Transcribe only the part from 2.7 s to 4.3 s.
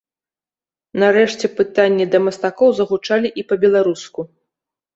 загучалі і па-беларуску.